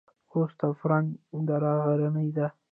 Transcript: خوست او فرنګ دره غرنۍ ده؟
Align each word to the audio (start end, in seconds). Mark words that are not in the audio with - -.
خوست 0.29 0.59
او 0.65 0.71
فرنګ 0.81 1.07
دره 1.47 1.73
غرنۍ 1.85 2.29
ده؟ 2.37 2.47